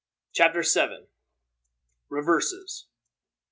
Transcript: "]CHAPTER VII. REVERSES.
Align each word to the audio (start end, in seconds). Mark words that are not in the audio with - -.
"]CHAPTER 0.33 0.63
VII. 0.63 1.09
REVERSES. 2.09 2.87